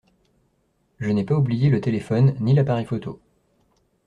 [0.97, 3.19] Je n’ai pas oublié le téléphone, ni l’appareil photo.